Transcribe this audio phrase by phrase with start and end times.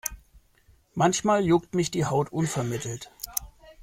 [0.95, 3.11] Manchmal juckt mich die Haut unvermittelt.